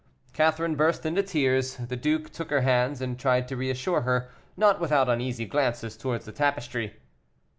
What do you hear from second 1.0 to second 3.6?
into tears. The duke took her hands, and tried to